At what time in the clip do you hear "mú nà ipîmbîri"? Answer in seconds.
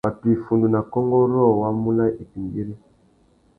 1.81-2.73